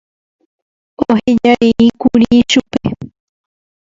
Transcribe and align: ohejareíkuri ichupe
ohejareíkuri 1.09 2.25
ichupe 2.39 2.79